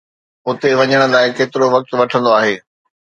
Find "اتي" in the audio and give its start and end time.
0.47-0.69